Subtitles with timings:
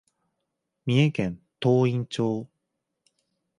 [0.87, 2.49] 三重県東員町